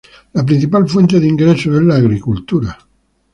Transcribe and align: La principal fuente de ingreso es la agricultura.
La 0.33 0.43
principal 0.43 0.89
fuente 0.89 1.19
de 1.19 1.27
ingreso 1.27 1.75
es 1.77 1.83
la 1.83 1.93
agricultura. 1.93 2.75